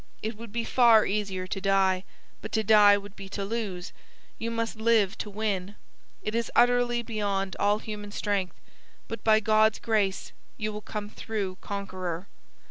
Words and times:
It 0.23 0.35
would 0.35 0.51
be 0.51 0.63
far 0.63 1.05
easier 1.05 1.45
to 1.45 1.61
die; 1.61 2.03
but 2.41 2.51
to 2.53 2.63
die 2.63 2.97
would 2.97 3.15
be 3.15 3.29
to 3.29 3.45
lose; 3.45 3.93
you 4.39 4.49
must 4.49 4.77
live 4.77 5.15
to 5.19 5.29
win. 5.29 5.75
It 6.23 6.33
is 6.33 6.49
utterly 6.55 7.03
beyond 7.03 7.55
all 7.59 7.77
human 7.77 8.11
strength; 8.11 8.55
but 9.07 9.23
by 9.23 9.39
God's 9.39 9.77
grace 9.77 10.31
you 10.57 10.73
will 10.73 10.81
come 10.81 11.07
through 11.07 11.59
conqueror.' 11.61 12.25